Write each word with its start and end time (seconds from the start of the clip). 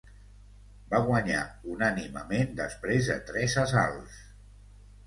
Va 0.93 1.01
guanyar 1.09 1.43
unànimement 1.75 2.59
després 2.63 3.13
de 3.13 3.21
tres 3.31 3.59
assalts. 3.67 4.23